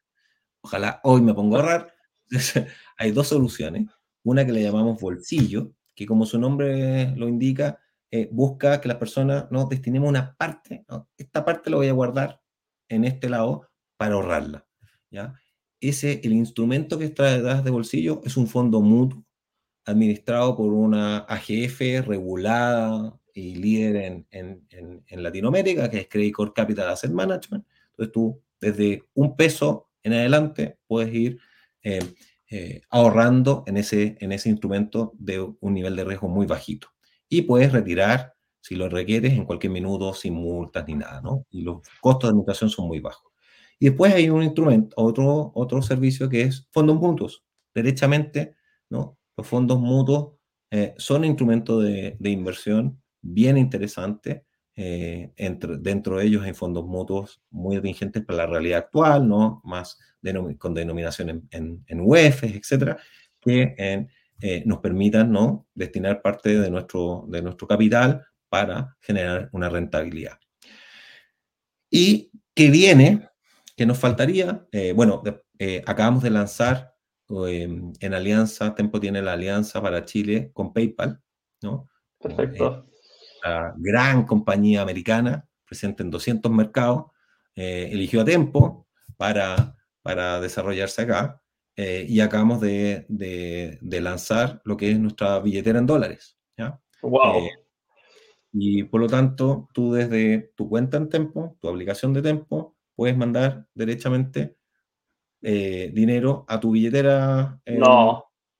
[0.61, 1.93] ojalá hoy me pongo a ahorrar.
[2.97, 3.87] hay dos soluciones.
[4.23, 7.79] Una que le llamamos bolsillo, que como su nombre lo indica,
[8.11, 10.85] eh, busca que las personas nos destinemos una parte,
[11.17, 12.41] esta parte la voy a guardar
[12.87, 13.67] en este lado
[13.97, 14.65] para ahorrarla.
[15.11, 15.33] ¿ya?
[15.79, 19.23] Ese, el instrumento que está de bolsillo es un fondo mutuo
[19.85, 26.89] administrado por una AGF regulada y líder en, en, Latinoamérica, que es Credit Core Capital
[26.89, 27.65] Asset Management.
[27.91, 31.39] Entonces tú, desde un peso en adelante, puedes ir
[31.83, 32.01] eh,
[32.49, 36.89] eh, ahorrando en ese, en ese instrumento de un nivel de riesgo muy bajito.
[37.27, 41.45] Y puedes retirar, si lo requieres, en cualquier minuto sin multas ni nada, ¿no?
[41.51, 43.31] Y los costos de administración son muy bajos.
[43.79, 47.43] Y después hay un instrumento, otro, otro servicio que es fondos mutuos.
[47.73, 48.55] Derechamente,
[48.89, 49.17] ¿no?
[49.37, 50.33] Los fondos mutuos
[50.71, 54.41] eh, son instrumentos de, de, inversión bien interesantes.
[54.75, 59.61] Eh, dentro de ellos hay fondos mutuos muy atingentes para la realidad actual, ¿no?
[59.65, 59.99] Más
[60.57, 62.97] con denominación en, en, en UEFs, etcétera,
[63.41, 63.75] que
[64.41, 65.67] eh, nos permitan ¿no?
[65.73, 70.39] destinar parte de nuestro, de nuestro capital para generar una rentabilidad.
[71.89, 73.27] ¿Y qué viene?
[73.75, 74.65] ¿Qué nos faltaría?
[74.71, 75.21] Eh, bueno,
[75.85, 76.93] acabamos de lanzar
[77.47, 81.21] em, en alianza, Tempo tiene la alianza para Chile con PayPal,
[81.61, 81.89] ¿no?
[82.19, 82.89] Perfecto.
[83.43, 87.05] La gran compañía americana, presente en 200 mercados,
[87.55, 91.41] eligió a Tempo para para desarrollarse acá.
[91.75, 96.37] Eh, y acabamos de, de, lanzar lo que es nuestra billetera en dólares.
[96.57, 96.81] ¿ya?
[97.01, 97.37] Wow.
[97.37, 97.51] Eh,
[98.51, 103.15] y por lo tanto, tú desde tu cuenta en Tempo, tu aplicación de Tempo, puedes
[103.15, 104.57] mandar derechamente
[105.41, 107.81] eh, dinero a tu billetera en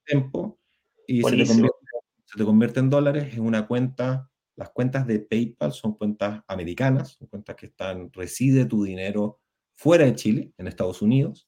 [0.06, 0.60] Tempo
[1.06, 1.78] y se te, convierte,
[2.26, 4.29] se te, convierte, en dólares en una cuenta.
[4.60, 9.40] Las cuentas de PayPal son cuentas americanas, son cuentas que están, reside tu dinero
[9.74, 11.48] fuera de Chile, en Estados Unidos,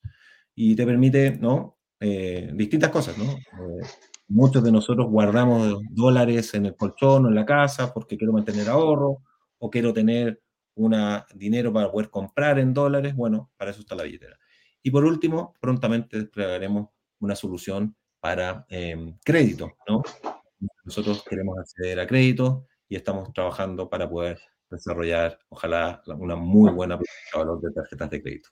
[0.55, 1.77] y te permite, ¿no?
[1.99, 3.25] Eh, distintas cosas, ¿no?
[3.33, 3.85] Eh,
[4.29, 8.69] muchos de nosotros guardamos dólares en el colchón o en la casa porque quiero mantener
[8.69, 9.17] ahorro
[9.57, 10.41] o quiero tener
[10.75, 13.13] una, dinero para poder comprar en dólares.
[13.13, 14.39] Bueno, para eso está la billetera.
[14.81, 16.87] Y por último, prontamente desplegaremos
[17.19, 20.01] una solución para em, crédito, ¿no?
[20.85, 24.37] Nosotros queremos acceder a crédito y estamos trabajando para poder
[24.69, 26.99] desarrollar, ojalá, una muy buena
[27.33, 28.49] valor de tarjetas de crédito.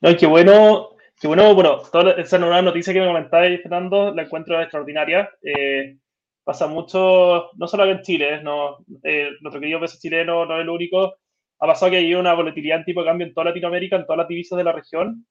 [0.00, 4.22] No, qué bueno, qué bueno, bueno, toda esa nueva noticia que me comentáis, Fernando, la
[4.22, 5.28] encuentro extraordinaria.
[5.42, 5.98] Eh,
[6.44, 10.70] pasa mucho, no solo en Chile, no, eh, nuestro querido peso chileno no es el
[10.70, 11.18] único.
[11.58, 14.20] Ha pasado que hay una volatilidad en tipo de cambio en toda Latinoamérica, en todas
[14.20, 15.26] las divisas de la región.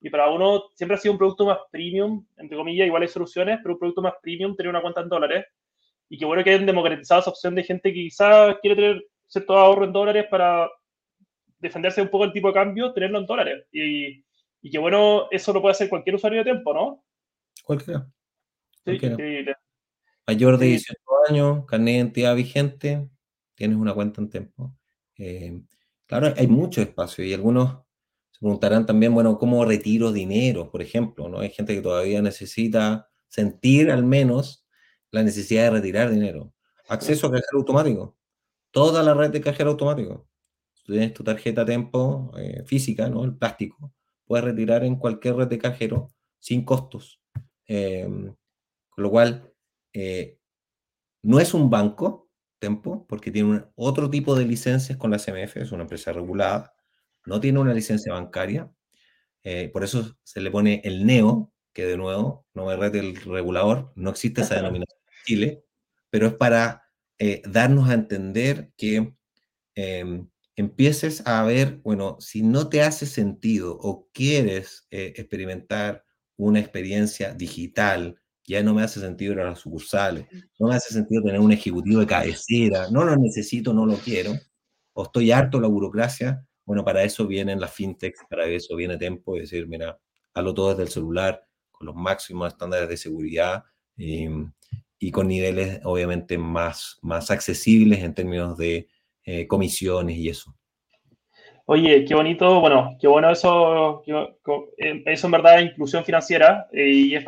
[0.00, 3.58] Y para uno siempre ha sido un producto más premium, entre comillas, igual hay soluciones,
[3.60, 5.46] pero un producto más premium tener una cuenta en dólares.
[6.08, 9.56] Y qué bueno que hayan democratizado esa opción de gente que quizás quiere tener cierto
[9.56, 10.70] ahorro en dólares para
[11.58, 13.66] defenderse un poco el tipo de cambio, tenerlo en dólares.
[13.72, 14.24] Y,
[14.62, 17.04] y que bueno, eso lo puede hacer cualquier usuario de tiempo, ¿no?
[17.64, 18.08] Cualquiera.
[18.84, 18.98] Sí,
[20.26, 23.08] Mayor de 18 años, carnet de identidad vigente,
[23.54, 24.76] tienes una cuenta en tiempo.
[25.16, 25.62] Eh,
[26.06, 27.78] claro, hay mucho espacio y algunos
[28.30, 31.28] se preguntarán también, bueno, ¿cómo retiro dinero, por ejemplo?
[31.28, 31.40] ¿no?
[31.40, 34.67] Hay gente que todavía necesita sentir al menos
[35.10, 36.52] la necesidad de retirar dinero.
[36.88, 38.18] Acceso a cajero automático
[38.70, 40.28] toda la red de cajero automático.
[40.74, 43.24] Si tienes tu tarjeta Tempo eh, física, ¿no?
[43.24, 43.92] El plástico,
[44.24, 47.20] puedes retirar en cualquier red de cajero sin costos.
[47.66, 48.34] Em,
[48.90, 49.52] con lo cual,
[49.92, 50.38] eh,
[51.22, 52.26] no es un banco,
[52.60, 56.74] Tempo, porque tiene otro tipo de licencias con la CMF, es una empresa regulada,
[57.24, 58.72] no tiene una licencia bancaria,
[59.44, 63.16] eh, por eso se le pone el NEO, que de nuevo, no me rete el
[63.16, 64.97] regulador, no existe esa denominación en
[65.28, 65.64] Chile,
[66.10, 66.84] pero es para
[67.18, 69.14] eh, darnos a entender que
[69.74, 76.04] em, empieces a ver, bueno, si no te hace sentido o quieres eh, experimentar
[76.36, 80.26] una experiencia digital, ya no me hace sentido ir a las sucursales,
[80.58, 84.32] no me hace sentido tener un ejecutivo de cabecera, no lo necesito, no lo quiero,
[84.94, 88.96] o estoy harto de la burocracia, bueno, para eso vienen las fintechs, para eso viene
[88.96, 89.98] Tempo, y decir, mira,
[90.32, 93.64] hazlo todo desde el celular, con los máximos estándares de seguridad,
[93.98, 94.50] em,
[94.98, 98.88] y con niveles obviamente más, más accesibles en términos de
[99.24, 100.54] eh, comisiones y eso.
[101.66, 106.88] Oye, qué bonito, bueno, qué bueno eso, eh, eso en verdad es inclusión financiera eh,
[106.88, 107.24] y es,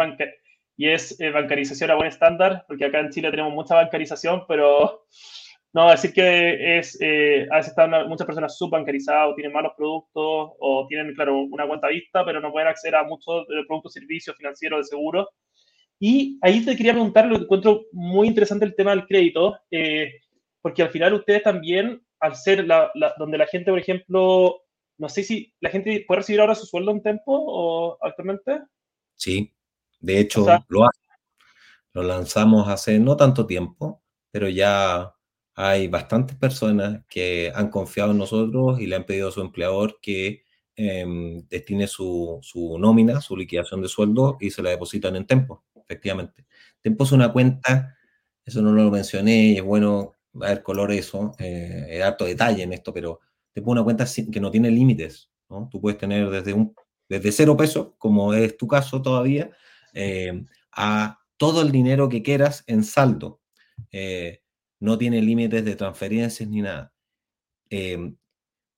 [0.79, 5.05] y es bancarización a buen estándar, porque acá en Chile tenemos mucha bancarización, pero
[5.75, 6.99] no, decir que es,
[7.51, 11.89] a veces están muchas personas subbancarizadas o tienen malos productos o tienen, claro, una cuenta
[11.89, 15.29] vista, pero no pueden acceder a muchos productos, servicios financieros de seguro
[16.03, 20.15] Y ahí te quería preguntar, lo que encuentro muy interesante el tema del crédito, eh,
[20.63, 24.63] porque al final ustedes también, al ser la, donde la gente, por ejemplo,
[24.97, 28.63] no sé si la gente puede recibir ahora su sueldo en tiempo o actualmente.
[29.15, 29.53] Sí,
[30.01, 31.01] de hecho lo hace.
[31.93, 35.13] Lo lanzamos hace no tanto tiempo, pero ya
[35.55, 39.99] hay bastantes personas que han confiado en nosotros y le han pedido a su empleador
[40.01, 40.45] que
[40.77, 45.65] em, destine su, su, nómina, su liquidación de sueldo y se la depositan en Tempo,
[45.91, 46.47] efectivamente.
[46.81, 47.97] Tempo es una cuenta,
[48.45, 52.73] eso no lo mencioné y es bueno ver color eso, eh, es harto detalle en
[52.73, 53.21] esto, pero
[53.53, 55.69] Tempo es una cuenta que no tiene límites, ¿no?
[55.71, 56.73] Tú puedes tener desde, un,
[57.09, 59.51] desde cero pesos, como es tu caso todavía,
[59.93, 63.41] eh, a todo el dinero que quieras en saldo.
[63.91, 64.43] Eh,
[64.79, 66.93] no tiene límites de transferencias ni nada.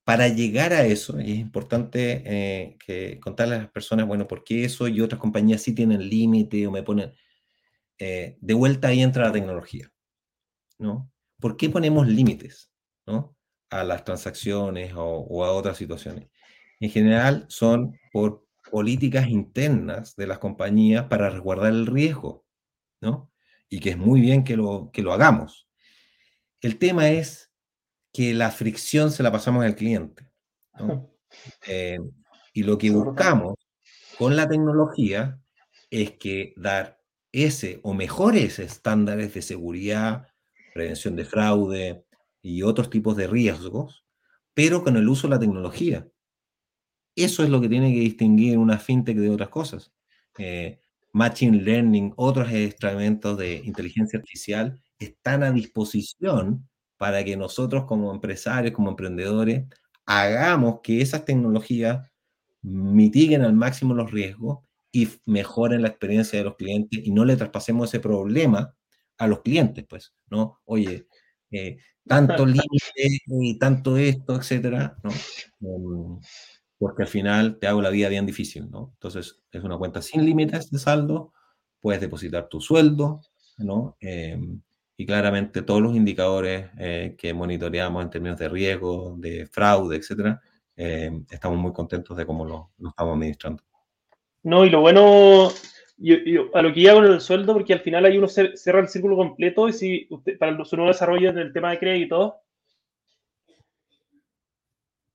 [0.03, 4.43] Para llegar a eso, y es importante eh, que contarle a las personas, bueno, ¿por
[4.43, 7.13] qué eso y otras compañías sí tienen límite o me ponen...
[7.99, 9.89] Eh, de vuelta ahí entra la tecnología,
[10.79, 11.11] ¿no?
[11.39, 12.71] ¿Por qué ponemos límites,
[13.05, 13.37] ¿no?
[13.69, 16.27] A las transacciones o, o a otras situaciones.
[16.79, 22.43] En general son por políticas internas de las compañías para resguardar el riesgo,
[22.99, 23.31] ¿no?
[23.69, 25.69] Y que es muy bien que lo, que lo hagamos.
[26.59, 27.52] El tema es
[28.13, 30.29] que la fricción se la pasamos al cliente.
[31.67, 31.99] Eh,
[32.53, 33.55] y lo que buscamos
[34.17, 35.41] con la tecnología
[35.89, 40.27] es que dar ese o mejores estándares de seguridad,
[40.73, 42.05] prevención de fraude
[42.41, 44.05] y otros tipos de riesgos,
[44.53, 46.07] pero con el uso de la tecnología.
[47.15, 49.91] Eso es lo que tiene que distinguir una fintech de otras cosas.
[50.37, 50.79] Eh,
[51.11, 56.67] machine learning, otros instrumentos de inteligencia artificial están a disposición
[57.03, 59.65] para que nosotros como empresarios, como emprendedores,
[60.05, 62.09] hagamos que esas tecnologías
[62.61, 67.35] mitiguen al máximo los riesgos y mejoren la experiencia de los clientes y no le
[67.35, 68.73] traspasemos ese problema
[69.17, 70.61] a los clientes, pues, ¿no?
[70.63, 71.05] Oye,
[71.51, 71.75] eh,
[72.07, 75.09] tanto límite y tanto esto, etcétera, ¿no?
[75.59, 76.21] Em,
[76.77, 78.91] porque al final te hago la vida bien difícil, ¿no?
[78.93, 81.33] Entonces, es una cuenta sin límites de saldo,
[81.81, 83.19] puedes depositar tu sueldo,
[83.57, 83.97] ¿no?
[83.99, 84.61] Em,
[85.03, 90.41] y claramente todos los indicadores eh, que monitoreamos en términos de riesgo, de fraude, etcétera,
[90.77, 93.61] eh, estamos muy contentos de cómo lo, estamos administrando.
[94.43, 95.49] No, y lo bueno,
[96.53, 99.17] a lo que iba con el sueldo, porque al final hay uno cierra el círculo
[99.17, 102.37] completo y si usted, para su nuevo desarrollo en el tema de crédito,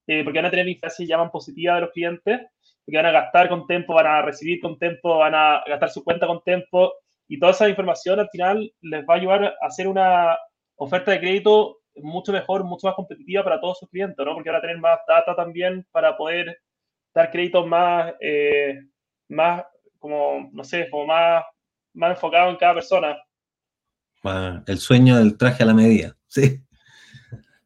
[0.06, 2.42] eh, porque van a tener inflación llaman positiva de los clientes,
[2.84, 6.04] porque van a gastar con tiempo, van a recibir con tiempo, van a gastar su
[6.04, 6.92] cuenta con tiempo,
[7.28, 10.36] y toda esa información al final les va a ayudar a hacer una
[10.76, 14.34] oferta de crédito mucho mejor, mucho más competitiva para todos sus clientes, ¿no?
[14.34, 16.60] Porque van a tener más data también para poder
[17.14, 18.78] dar créditos más, eh,
[19.28, 19.64] más
[19.98, 21.44] como, no sé, como más,
[21.94, 23.18] más enfocado en cada persona.
[24.66, 26.62] El sueño del traje a la medida, sí.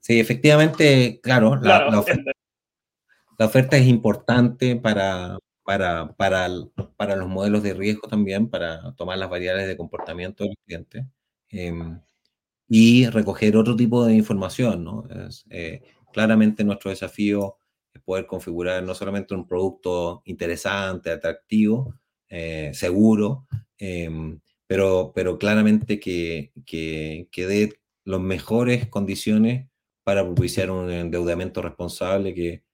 [0.00, 1.88] Sí, efectivamente, claro, la,
[3.38, 6.48] la oferta es importante para, para, para,
[6.96, 11.06] para, los modelos de riesgo también, para tomar las variables de comportamiento del cliente
[11.50, 12.00] em,
[12.68, 14.84] y recoger otro tipo de información.
[14.84, 15.04] ¿no?
[15.50, 17.58] Eh, claramente nuestro desafío
[17.92, 21.94] es poder configurar no solamente un producto interesante, atractivo,
[22.28, 23.46] eh, seguro,
[23.78, 29.68] em, pero, pero claramente que, que, que dé las mejores condiciones
[30.04, 32.64] para propiciar un endeudamiento responsable que,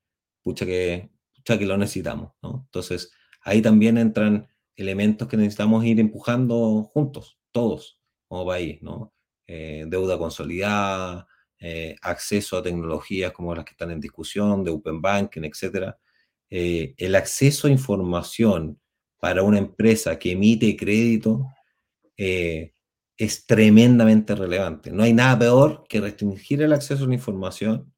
[0.42, 1.10] pucha que
[1.56, 2.64] que lo necesitamos, ¿no?
[2.66, 9.14] Entonces, ahí también entran elementos que necesitamos ir empujando juntos, todos, como país, ¿no?
[9.46, 11.26] Eh, deuda consolidada,
[11.58, 15.94] eh, acceso a tecnologías como las que están en discusión, de Open Banking, etc.
[16.50, 18.78] Eh, el acceso a información
[19.18, 21.46] para una empresa que emite crédito
[22.16, 24.90] es tremendamente relevante.
[24.90, 27.92] No hay nada peor que restringir el acceso a la información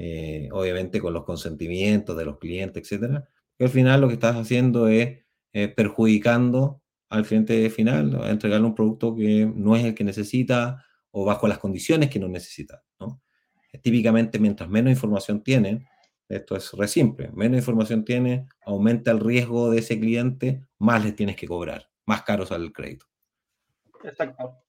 [0.00, 3.28] eh, obviamente con los consentimientos de los clientes, etcétera,
[3.58, 8.76] que al final lo que estás haciendo es eh, perjudicando al cliente final, entregarle un
[8.76, 12.84] producto que no es el que necesita o bajo las condiciones que no necesita.
[13.82, 15.84] Típicamente, mientras menos información tienen,
[16.28, 21.16] esto es re simple, menos información tiene, aumenta el riesgo de ese cliente, más les
[21.16, 23.06] tienes que cobrar, más caro sale el crédito.
[24.04, 24.67] Exacto.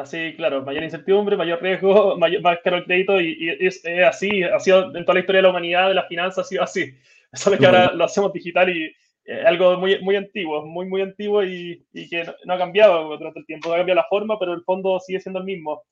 [0.00, 4.58] Así, claro, mayor incertidumbre, mayor riesgo, mayor, más caro el crédito y, es, así, ha
[4.58, 6.94] sido en toda la historia de la humanidad, de la finanza, ha sido así.
[7.32, 8.86] Solo que ahora lo hacemos digital y
[9.26, 13.40] eh, algo muy, muy antiguo, muy, muy antiguo y, y que no, ha cambiado durante
[13.40, 15.82] el tiempo, no ha cambiado la forma, pero el fondo sigue siendo el mismo.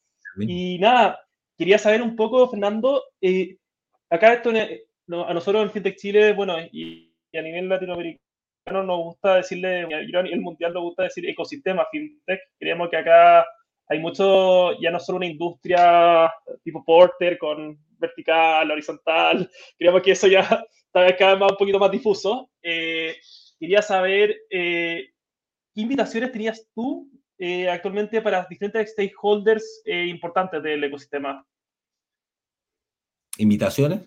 [0.40, 1.20] Y nada,
[1.56, 3.56] quería saber un poco, Fernando, eh,
[4.08, 9.80] acá esto, a nosotros en FinTech Chile, bueno, y, a nivel latinoamericano, nos gusta decirle,
[9.82, 12.40] el mundial nos gusta decir ecosistema fintech.
[12.58, 13.44] Creemos que acá
[13.88, 16.32] hay mucho, ya no solo una industria
[16.62, 20.40] tipo Porter con vertical, horizontal, creemos que eso ya
[20.86, 22.50] está cada vez más, un poquito más difuso.
[22.62, 23.16] Eh,
[23.58, 25.10] quería saber, eh,
[25.74, 31.44] ¿qué invitaciones tenías tú eh, actualmente para diferentes stakeholders importantes del ecosistema?
[33.38, 34.02] ¿Invitaciones?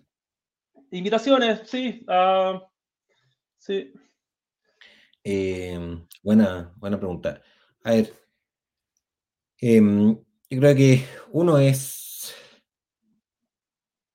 [0.92, 2.06] Invitaciones, sí.
[2.06, 2.60] Uh,
[3.58, 3.94] sí.
[6.22, 7.42] buena, buena pregunta.
[7.84, 8.21] A ver,
[9.62, 10.18] Em,
[10.50, 12.34] yo creo que uno es,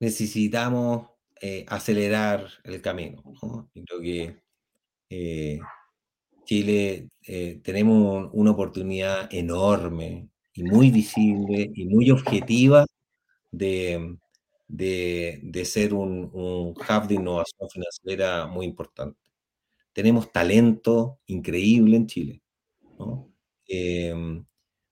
[0.01, 1.09] necesitamos
[1.41, 3.23] eh, acelerar el camino.
[3.75, 4.43] Yo creo que
[5.11, 5.61] eh,
[6.45, 12.87] Chile eh, tenemos una oportunidad enorme y muy visible y muy objetiva
[13.53, 14.17] de,
[14.69, 19.19] de, ser un, un, hub de innovación financiera muy importante.
[19.93, 22.43] Tenemos talento increíble en Chile.
[22.99, 23.33] ¿no?
[23.69, 24.45] Em,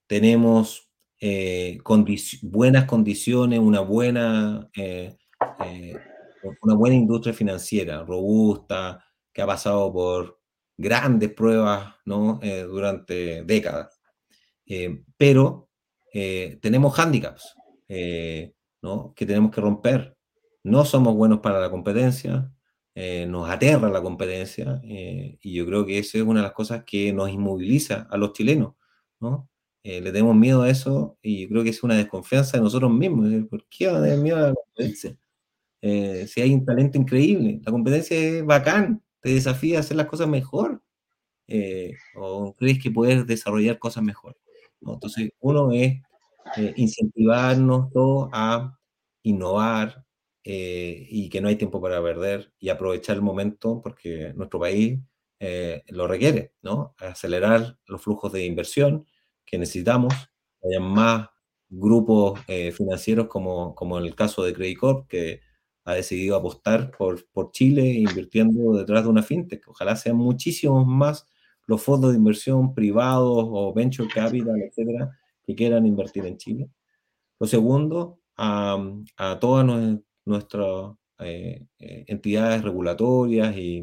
[0.06, 0.90] tenemos
[1.20, 1.78] eh,
[2.42, 5.16] buenas condiciones, una buena, eh,
[5.64, 5.94] eh,
[6.62, 10.40] una buena industria financiera, robusta, que ha pasado por
[10.76, 12.40] grandes pruebas ¿no?
[12.68, 14.00] durante décadas.
[15.16, 15.70] pero
[16.60, 17.54] tenemos hándicaps
[18.82, 19.14] ¿no?
[19.16, 20.16] que tenemos que romper.
[20.62, 22.52] No somos buenos para la competencia,
[23.28, 27.12] nos aterra la competencia y yo creo que eso es una de las cosas que
[27.12, 28.74] nos inmoviliza a los chilenos.
[29.20, 29.48] ¿no?
[29.86, 33.28] Eh, le tenemos miedo a eso y creo que es una desconfianza de nosotros mismos.
[33.50, 35.14] ¿Por qué van a tener miedo a la competencia?
[35.82, 40.06] Eh, si hay un talento increíble, la competencia es bacán, te desafía a hacer las
[40.06, 40.82] cosas mejor.
[41.48, 44.38] Eh, o crees que puedes desarrollar cosas mejor.
[44.80, 46.00] Entonces, uno es
[46.76, 48.78] incentivarnos todos a
[49.22, 50.04] innovar
[50.44, 55.00] y que no hay tiempo para perder y aprovechar el momento porque nuestro país
[55.88, 56.94] lo requiere, ¿no?
[56.98, 59.06] Acelerar los flujos de inversión,
[59.44, 60.14] que necesitamos,
[60.60, 61.28] que haya más
[61.68, 65.40] grupos eh, financieros como, como en el caso de Credit Corp, que
[65.84, 69.66] ha decidido apostar por, por Chile invirtiendo detrás de una fintech.
[69.68, 71.26] Ojalá sean muchísimos más
[71.66, 76.70] los fondos de inversión privados o venture capital, etcétera, que quieran invertir en Chile.
[77.40, 78.78] Lo segundo, a,
[79.16, 79.66] a todas
[80.24, 83.82] nuestras eh, eh, entidades regulatorias y,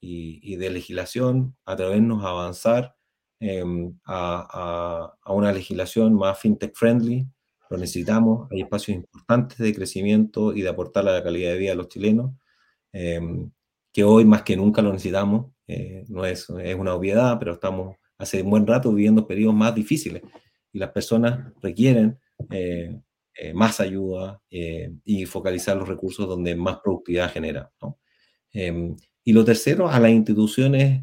[0.00, 2.96] y, y, de legislación, atrevernos a avanzar
[3.44, 7.26] Em, a, una legislación más fintech friendly.
[7.70, 8.48] Lo necesitamos.
[8.52, 12.32] Hay espacios importantes de crecimiento y de aportar la calidad de vida de los chilenos,
[12.92, 13.50] em,
[13.92, 15.50] que hoy más que nunca lo necesitamos.
[15.66, 19.74] Eh, no es, es una obviedad, pero estamos hace un buen rato viviendo periodos más
[19.74, 20.22] difíciles
[20.72, 22.20] y las personas requieren
[22.50, 22.96] eh,
[23.34, 27.72] eh, más ayuda y focalizar los recursos donde más productividad genera.
[28.52, 31.02] Em, y lo tercero, a las instituciones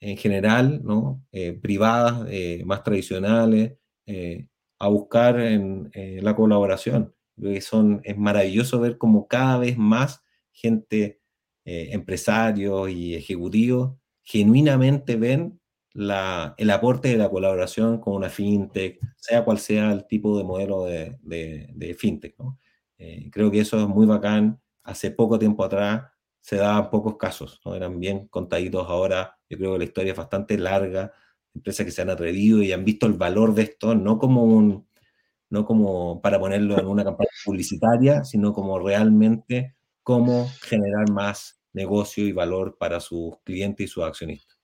[0.00, 1.22] en general, ¿no?
[1.30, 3.74] Eh, privadas, eh, más tradicionales,
[4.06, 4.48] eh,
[4.78, 5.90] a buscar en,
[6.22, 7.14] la colaboración.
[7.60, 10.22] son, es maravilloso ver cómo cada vez más
[10.52, 11.20] gente,
[11.64, 15.60] empresarios y ejecutivos, genuinamente ven
[15.92, 20.44] la, el aporte de la colaboración con una fintech, sea cual sea el tipo de
[20.44, 22.34] modelo de, de, fintech.
[22.38, 22.58] ¿no?
[23.30, 24.60] creo que eso es muy bacán.
[24.82, 26.04] Hace poco tiempo atrás
[26.40, 27.74] se daban pocos casos, ¿no?
[27.74, 29.39] eran bien contaditos ahora.
[29.50, 31.12] Yo creo que la historia es bastante larga,
[31.54, 34.86] empresas que se han atrevido y han visto el valor de esto, no como
[35.50, 39.74] no como para ponerlo en una campaña publicitaria, sino como realmente
[40.04, 44.56] cómo generar más negocio y valor para sus clientes y sus accionistas.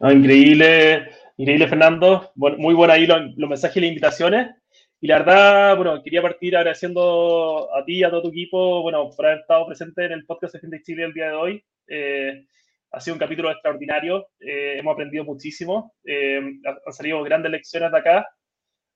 [0.00, 4.56] increíble, increíble Fernando, muy buena ahí los, los mensajes y las invitaciones.
[5.00, 9.10] Y la verdad, bueno, quería partir agradeciendo a ti y a todo tu equipo, bueno,
[9.14, 11.64] por haber estado presente en el podcast de Gente Chile el día de hoy.
[11.86, 12.46] Eh,
[12.90, 17.98] ha sido un capítulo extraordinario, eh, hemos aprendido muchísimo, eh, han salido grandes lecciones de
[17.98, 18.28] acá,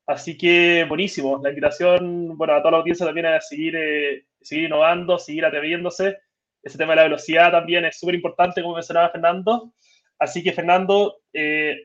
[0.07, 1.41] así que buenísimo.
[1.43, 3.76] La invitación, bueno, a toda la audiencia también a seguir,
[4.41, 6.18] seguir innovando, seguir atreviéndose.
[6.62, 9.72] Ese tema de la velocidad también es súper importante, como mencionaba Fernando.
[10.18, 11.16] Así que, Fernando,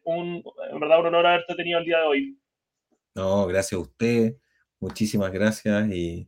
[0.03, 2.39] un, en verdad un honor haberte tenido el día de hoy.
[3.15, 4.35] No, gracias a usted,
[4.79, 6.27] muchísimas gracias y,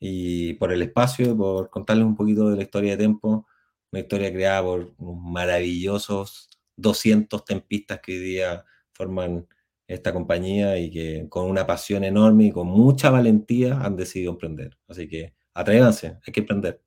[0.00, 3.46] y por el espacio, por contarles un poquito de la historia de Tempo,
[3.92, 9.46] una historia creada por unos maravillosos 200 tempistas que hoy día forman
[9.86, 14.76] esta compañía y que con una pasión enorme y con mucha valentía han decidido emprender.
[14.88, 16.82] Así que atrévanse, hay que emprender.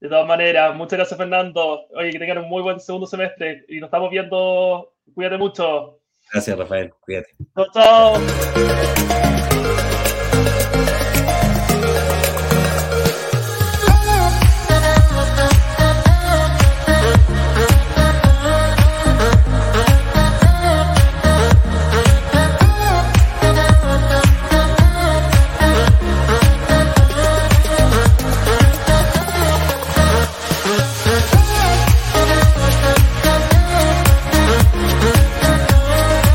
[0.00, 1.86] De todas maneras, muchas gracias Fernando.
[1.94, 4.94] Oye, que tengan un muy buen segundo semestre y nos estamos viendo.
[5.14, 6.00] Cuídate mucho.
[6.30, 6.92] Gracias, Rafael.
[7.00, 7.30] Cuídate.
[7.54, 9.23] Chao, chao.